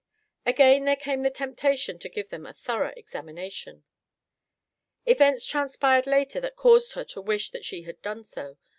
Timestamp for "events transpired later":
5.05-6.39